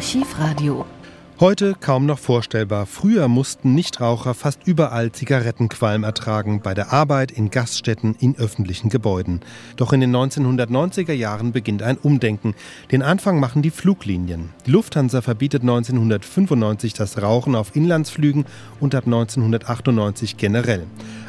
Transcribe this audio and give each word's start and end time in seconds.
Archivradio. 0.00 0.86
Heute 1.40 1.74
kaum 1.78 2.06
noch 2.06 2.18
vorstellbar. 2.18 2.86
Früher 2.86 3.28
mussten 3.28 3.74
Nichtraucher 3.74 4.32
fast 4.32 4.66
überall 4.66 5.12
Zigarettenqualm 5.12 6.04
ertragen, 6.04 6.62
bei 6.62 6.72
der 6.72 6.90
Arbeit, 6.90 7.30
in 7.30 7.50
Gaststätten, 7.50 8.16
in 8.18 8.34
öffentlichen 8.38 8.88
Gebäuden. 8.88 9.42
Doch 9.76 9.92
in 9.92 10.00
den 10.00 10.16
1990er 10.16 11.12
Jahren 11.12 11.52
beginnt 11.52 11.82
ein 11.82 11.98
Umdenken. 11.98 12.54
Den 12.90 13.02
Anfang 13.02 13.40
machen 13.40 13.60
die 13.60 13.70
Fluglinien. 13.70 14.48
Die 14.64 14.70
Lufthansa 14.70 15.20
verbietet 15.20 15.60
1995 15.60 16.94
das 16.94 17.20
Rauchen 17.20 17.54
auf 17.54 17.76
Inlandsflügen 17.76 18.46
und 18.80 18.94
ab 18.94 19.04
1998 19.04 20.38
generell. 20.38 20.86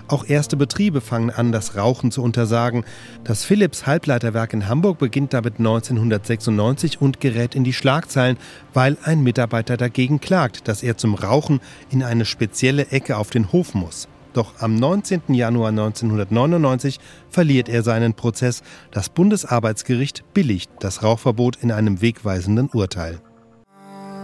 Auch 0.08 0.26
erste 0.26 0.58
Betriebe 0.58 1.02
fangen 1.02 1.30
an, 1.30 1.52
das 1.52 1.76
Rauchen 1.76 2.12
zu 2.12 2.22
untersagen. 2.22 2.84
Das 3.24 3.44
Philips 3.44 3.86
Halbleiterwerk 3.86 4.54
in 4.54 4.68
Hamburg 4.68 5.00
beginnt 5.00 5.34
damit 5.34 5.60
1996 5.60 7.02
und 7.02 7.20
gerät 7.20 7.56
in 7.56 7.64
die 7.64 7.74
Schlagzeilen, 7.74 8.38
weil 8.74 8.98
ein 9.04 9.24
Mitarbeiter 9.24 9.78
dagegen 9.78 10.20
klagt, 10.20 10.68
dass 10.68 10.84
er 10.84 10.98
zum 10.98 11.16
Rauchen 11.16 11.60
in 11.90 12.04
eine 12.04 12.26
spezielle 12.26 12.88
Ecke 12.88 13.18
auf 13.18 13.30
den 13.30 13.52
Hof 13.52 13.74
muss. 13.74 14.08
Doch 14.34 14.54
am 14.60 14.76
19. 14.76 15.34
Januar 15.34 15.70
1999 15.70 17.00
verliert 17.30 17.68
er 17.68 17.84
seinen 17.84 18.14
Prozess. 18.14 18.64
Das 18.92 19.10
Bundesarbeitsgericht 19.10 20.24
billigt 20.34 20.72
das 20.80 21.04
Rauchverbot 21.04 21.58
in 21.58 21.72
einem 21.72 22.02
wegweisenden 22.02 22.70
Urteil. 22.70 23.20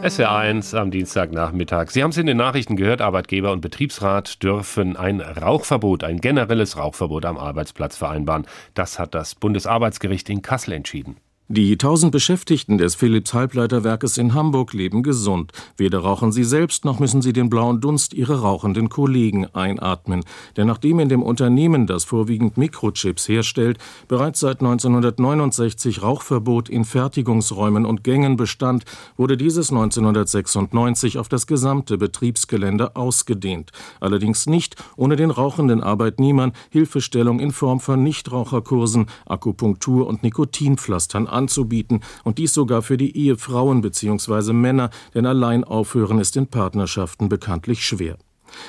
SR1 0.04 0.78
am 0.78 0.92
Dienstagnachmittag. 0.92 1.90
Sie 1.90 2.04
haben 2.04 2.12
es 2.12 2.18
in 2.18 2.28
den 2.28 2.38
Nachrichten 2.38 2.76
gehört, 2.76 3.02
Arbeitgeber 3.02 3.52
und 3.52 3.62
Betriebsrat 3.62 4.44
dürfen 4.44 4.96
ein 4.96 5.22
Rauchverbot, 5.22 6.04
ein 6.04 6.22
generelles 6.22 6.78
Rauchverbot 6.78 7.26
am 7.26 7.38
Arbeitsplatz 7.38 7.98
vereinbaren. 7.98 8.46
Das 8.76 9.00
hat 9.00 9.16
das 9.16 9.34
Bundesarbeitsgericht 9.34 10.30
in 10.30 10.44
Kassel 10.44 10.74
entschieden. 10.74 11.18
Die 11.50 11.72
1000 11.72 12.12
Beschäftigten 12.12 12.78
des 12.78 12.96
Philips 12.96 13.34
Halbleiterwerkes 13.34 14.18
in 14.18 14.34
Hamburg 14.34 14.74
leben 14.74 15.02
gesund. 15.02 15.54
Weder 15.78 16.00
rauchen 16.00 16.34
sie 16.34 16.44
selbst 16.44 16.84
noch 16.84 17.00
müssen 17.00 17.22
sie 17.22 17.32
den 17.32 17.50
blauen 17.50 17.80
Dunst 17.80 18.14
ihrer 18.14 18.40
rauchenden 18.42 18.90
Kollegen 18.90 19.46
einatmen. 19.54 20.26
Denn 20.58 20.68
nachdem 20.68 21.00
in 21.00 21.08
dem 21.08 21.24
Unternehmen, 21.24 21.88
das 21.88 22.04
vorwiegend 22.04 22.58
Mikrochips 22.58 23.30
herstellt, 23.30 23.78
bereits 24.10 24.42
seit 24.42 24.60
1969 24.60 26.02
Rauchverbot 26.02 26.68
in 26.68 26.84
Fertigungsräumen 26.84 27.86
und 27.86 28.04
Gängen 28.04 28.36
bestand, 28.36 28.84
wurde 29.16 29.38
dieses 29.38 29.70
1996 29.70 31.18
auf 31.18 31.30
das 31.30 31.48
gesamte 31.48 31.98
Betriebsgelände 31.98 32.98
ausgedehnt. 32.98 33.72
Allerdings 34.02 34.48
nicht 34.48 34.76
ohne 34.98 35.16
den 35.16 35.32
rauchenden 35.32 35.82
Arbeitnehmern 35.82 36.52
Hilfestellung 36.72 37.40
in 37.40 37.54
Form 37.54 37.80
von 37.80 38.04
Nichtraucherkursen, 38.04 39.06
Akupunktur 39.26 40.08
und 40.08 40.24
Nikotinpflastern 40.24 41.37
anzubieten 41.38 42.02
und 42.24 42.38
dies 42.38 42.54
sogar 42.54 42.82
für 42.82 42.98
die 42.98 43.16
Ehefrauen 43.16 43.82
bzw. 43.82 44.52
Männer, 44.52 44.90
denn 45.14 45.26
allein 45.26 45.64
aufhören 45.64 46.20
ist 46.20 46.36
in 46.36 46.48
Partnerschaften 46.48 47.30
bekanntlich 47.30 47.86
schwer. 47.86 48.18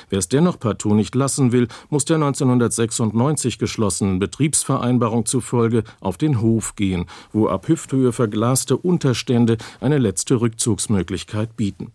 Wer 0.09 0.19
es 0.19 0.29
dennoch 0.29 0.59
partout 0.59 0.93
nicht 0.93 1.15
lassen 1.15 1.51
will, 1.51 1.67
muss 1.89 2.05
der 2.05 2.17
1996 2.17 3.59
geschlossenen 3.59 4.19
Betriebsvereinbarung 4.19 5.25
zufolge 5.25 5.83
auf 5.99 6.17
den 6.17 6.41
Hof 6.41 6.75
gehen, 6.75 7.05
wo 7.31 7.47
ab 7.47 7.67
Hüfthöhe 7.67 8.11
verglaste 8.11 8.77
Unterstände 8.77 9.57
eine 9.79 9.97
letzte 9.97 10.41
Rückzugsmöglichkeit 10.41 11.55
bieten. 11.55 11.91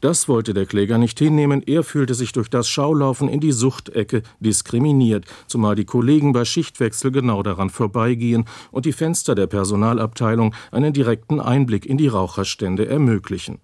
Das 0.00 0.28
wollte 0.28 0.54
der 0.54 0.64
Kläger 0.64 0.96
nicht 0.96 1.18
hinnehmen. 1.18 1.62
Er 1.66 1.82
fühlte 1.82 2.14
sich 2.14 2.32
durch 2.32 2.48
das 2.48 2.68
Schaulaufen 2.68 3.28
in 3.28 3.40
die 3.40 3.52
Suchtecke 3.52 4.22
diskriminiert, 4.40 5.26
zumal 5.46 5.74
die 5.74 5.84
Kollegen 5.84 6.32
bei 6.32 6.46
Schichtwechsel 6.46 7.10
genau 7.10 7.42
daran 7.42 7.68
vorbeigehen 7.68 8.46
und 8.70 8.86
die 8.86 8.92
Fenster 8.92 9.34
der 9.34 9.46
Personalabteilung 9.46 10.54
einen 10.70 10.94
direkten 10.94 11.38
Einblick 11.38 11.84
in 11.84 11.98
die 11.98 12.08
Raucherstände 12.08 12.88
ermöglichen. 12.88 13.58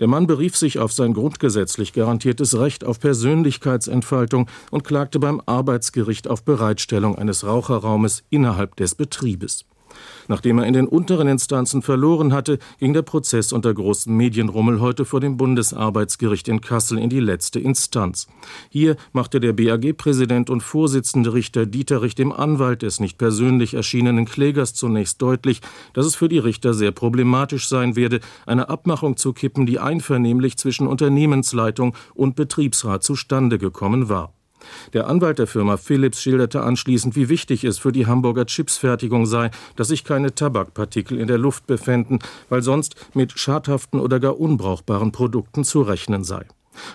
Der 0.00 0.08
Mann 0.08 0.26
berief 0.26 0.56
sich 0.56 0.78
auf 0.78 0.92
sein 0.92 1.14
grundgesetzlich 1.14 1.92
garantiertes 1.92 2.58
Recht 2.58 2.84
auf 2.84 3.00
Persönlichkeitsentfaltung 3.00 4.48
und 4.70 4.84
klagte 4.84 5.18
beim 5.18 5.40
Arbeitsgericht 5.46 6.28
auf 6.28 6.44
Bereitstellung 6.44 7.16
eines 7.16 7.46
Raucherraumes 7.46 8.24
innerhalb 8.28 8.76
des 8.76 8.94
Betriebes. 8.94 9.64
Nachdem 10.28 10.58
er 10.58 10.66
in 10.66 10.72
den 10.72 10.86
unteren 10.86 11.28
Instanzen 11.28 11.82
verloren 11.82 12.32
hatte, 12.32 12.58
ging 12.78 12.92
der 12.92 13.02
Prozess 13.02 13.52
unter 13.52 13.72
großem 13.74 14.16
Medienrummel 14.16 14.80
heute 14.80 15.04
vor 15.04 15.20
dem 15.20 15.36
Bundesarbeitsgericht 15.36 16.48
in 16.48 16.60
Kassel 16.60 16.98
in 16.98 17.10
die 17.10 17.20
letzte 17.20 17.60
Instanz. 17.60 18.28
Hier 18.70 18.96
machte 19.12 19.40
der 19.40 19.52
BAG-Präsident 19.52 20.50
und 20.50 20.62
Vorsitzende 20.62 21.34
Richter 21.34 21.66
Dieterich 21.66 22.14
dem 22.14 22.32
Anwalt 22.32 22.82
des 22.82 23.00
nicht 23.00 23.18
persönlich 23.18 23.74
erschienenen 23.74 24.26
Klägers 24.26 24.74
zunächst 24.74 25.20
deutlich, 25.20 25.60
dass 25.92 26.06
es 26.06 26.14
für 26.14 26.28
die 26.28 26.38
Richter 26.38 26.74
sehr 26.74 26.92
problematisch 26.92 27.68
sein 27.68 27.96
werde, 27.96 28.20
eine 28.46 28.68
Abmachung 28.68 29.16
zu 29.16 29.32
kippen, 29.32 29.66
die 29.66 29.78
einvernehmlich 29.78 30.56
zwischen 30.56 30.86
Unternehmensleitung 30.86 31.94
und 32.14 32.36
Betriebsrat 32.36 33.02
zustande 33.02 33.58
gekommen 33.58 34.08
war. 34.08 34.32
Der 34.92 35.06
Anwalt 35.08 35.38
der 35.38 35.46
Firma 35.46 35.76
Philips 35.76 36.22
schilderte 36.22 36.62
anschließend, 36.62 37.16
wie 37.16 37.28
wichtig 37.28 37.64
es 37.64 37.78
für 37.78 37.92
die 37.92 38.06
Hamburger 38.06 38.46
Chipsfertigung 38.46 39.26
sei, 39.26 39.50
dass 39.76 39.88
sich 39.88 40.04
keine 40.04 40.34
Tabakpartikel 40.34 41.18
in 41.18 41.28
der 41.28 41.38
Luft 41.38 41.66
befänden, 41.66 42.18
weil 42.48 42.62
sonst 42.62 42.96
mit 43.14 43.38
schadhaften 43.38 44.00
oder 44.00 44.20
gar 44.20 44.38
unbrauchbaren 44.38 45.12
Produkten 45.12 45.64
zu 45.64 45.82
rechnen 45.82 46.24
sei. 46.24 46.46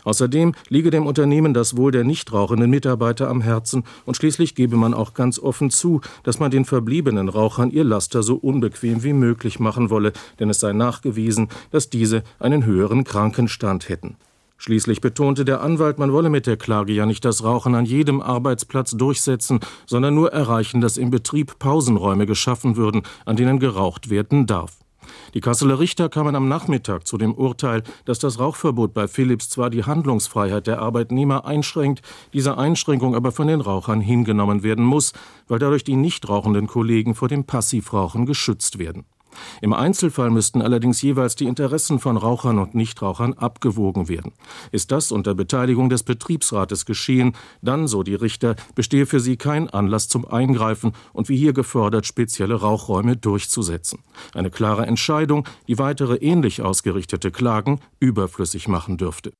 Außerdem 0.03 0.53
liege 0.69 0.89
dem 0.89 1.05
Unternehmen 1.05 1.53
das 1.53 1.77
Wohl 1.77 1.91
der 1.91 2.03
nicht 2.03 2.31
rauchenden 2.33 2.69
Mitarbeiter 2.69 3.29
am 3.29 3.41
Herzen 3.41 3.83
und 4.05 4.17
schließlich 4.17 4.55
gebe 4.55 4.75
man 4.75 4.93
auch 4.93 5.13
ganz 5.13 5.39
offen 5.39 5.69
zu, 5.69 6.01
dass 6.23 6.39
man 6.39 6.51
den 6.51 6.65
verbliebenen 6.65 7.29
Rauchern 7.29 7.71
ihr 7.71 7.83
Laster 7.83 8.23
so 8.23 8.35
unbequem 8.35 9.03
wie 9.03 9.13
möglich 9.13 9.59
machen 9.59 9.89
wolle, 9.89 10.13
denn 10.39 10.49
es 10.49 10.59
sei 10.59 10.73
nachgewiesen, 10.73 11.49
dass 11.71 11.89
diese 11.89 12.23
einen 12.39 12.65
höheren 12.65 13.03
Krankenstand 13.03 13.89
hätten. 13.89 14.15
Schließlich 14.57 15.01
betonte 15.01 15.45
der 15.45 15.61
Anwalt, 15.61 15.99
man 15.99 16.11
wolle 16.11 16.29
mit 16.29 16.47
der 16.47 16.57
Klage 16.57 16.91
ja 16.91 17.05
nicht 17.05 17.23
das 17.23 17.43
Rauchen 17.43 17.75
an 17.75 17.85
jedem 17.85 18.21
Arbeitsplatz 18.21 18.91
durchsetzen, 18.91 19.59
sondern 19.85 20.15
nur 20.15 20.33
erreichen, 20.33 20.81
dass 20.81 20.97
im 20.97 21.11
Betrieb 21.11 21.59
Pausenräume 21.59 22.25
geschaffen 22.25 22.75
würden, 22.75 23.03
an 23.25 23.35
denen 23.35 23.59
geraucht 23.59 24.09
werden 24.09 24.47
darf. 24.47 24.79
Die 25.33 25.41
Kasseler 25.41 25.79
Richter 25.79 26.09
kamen 26.09 26.35
am 26.35 26.47
Nachmittag 26.47 27.07
zu 27.07 27.17
dem 27.17 27.33
Urteil, 27.33 27.83
dass 28.05 28.19
das 28.19 28.39
Rauchverbot 28.39 28.93
bei 28.93 29.07
Philips 29.07 29.49
zwar 29.49 29.69
die 29.69 29.83
Handlungsfreiheit 29.83 30.67
der 30.67 30.79
Arbeitnehmer 30.79 31.45
einschränkt, 31.45 32.01
diese 32.33 32.57
Einschränkung 32.57 33.15
aber 33.15 33.31
von 33.31 33.47
den 33.47 33.61
Rauchern 33.61 34.01
hingenommen 34.01 34.63
werden 34.63 34.83
muss, 34.83 35.13
weil 35.47 35.59
dadurch 35.59 35.83
die 35.83 35.95
nicht 35.95 36.27
rauchenden 36.27 36.67
Kollegen 36.67 37.15
vor 37.15 37.27
dem 37.27 37.45
Passivrauchen 37.45 38.25
geschützt 38.25 38.79
werden. 38.79 39.05
Im 39.61 39.73
Einzelfall 39.73 40.29
müssten 40.29 40.61
allerdings 40.61 41.01
jeweils 41.01 41.35
die 41.35 41.45
Interessen 41.45 41.99
von 41.99 42.17
Rauchern 42.17 42.59
und 42.59 42.75
Nichtrauchern 42.75 43.33
abgewogen 43.33 44.09
werden. 44.09 44.33
Ist 44.71 44.91
das 44.91 45.11
unter 45.11 45.35
Beteiligung 45.35 45.89
des 45.89 46.03
Betriebsrates 46.03 46.85
geschehen, 46.85 47.33
dann, 47.61 47.87
so 47.87 48.03
die 48.03 48.15
Richter, 48.15 48.55
bestehe 48.75 49.05
für 49.05 49.19
sie 49.19 49.37
kein 49.37 49.69
Anlass 49.69 50.07
zum 50.07 50.27
Eingreifen 50.27 50.93
und 51.13 51.29
wie 51.29 51.37
hier 51.37 51.53
gefordert, 51.53 52.05
spezielle 52.05 52.55
Rauchräume 52.55 53.17
durchzusetzen. 53.17 53.99
Eine 54.33 54.49
klare 54.49 54.85
Entscheidung, 54.85 55.47
die 55.67 55.79
weitere 55.79 56.15
ähnlich 56.15 56.61
ausgerichtete 56.61 57.31
Klagen 57.31 57.79
überflüssig 57.99 58.67
machen 58.67 58.97
dürfte. 58.97 59.33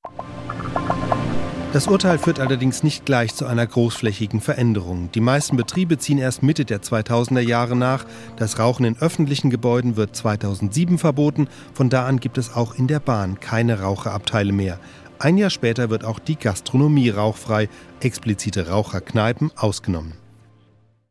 Das 1.74 1.88
Urteil 1.88 2.18
führt 2.18 2.40
allerdings 2.40 2.82
nicht 2.82 3.06
gleich 3.06 3.36
zu 3.36 3.46
einer 3.46 3.68
großflächigen 3.68 4.40
Veränderung. 4.40 5.12
Die 5.12 5.20
meisten 5.20 5.58
Betriebe 5.58 5.98
ziehen 5.98 6.18
erst 6.18 6.42
Mitte 6.42 6.64
der 6.64 6.82
2000er 6.82 7.42
Jahre 7.42 7.76
nach. 7.76 8.06
Das 8.38 8.58
Rauchen 8.58 8.86
in 8.86 8.98
öffentlichen 8.98 9.50
Gebäuden 9.50 9.98
wird 9.98 10.16
2007 10.16 10.98
verboten. 10.98 11.50
Von 11.74 11.90
da 11.90 12.06
an 12.06 12.22
gibt 12.22 12.38
es 12.38 12.56
auch 12.56 12.76
in 12.76 12.88
der 12.88 13.02
Bahn 13.02 13.42
keine 13.42 13.82
Raucherabteile 13.82 14.54
mehr. 14.54 14.80
Ein 15.20 15.38
Jahr 15.38 15.50
später 15.50 15.90
wird 15.90 16.06
auch 16.06 16.20
die 16.20 16.38
Gastronomie 16.38 17.10
rauchfrei, 17.10 17.68
explizite 18.00 18.70
Raucherkneipen 18.70 19.52
ausgenommen. 19.58 20.14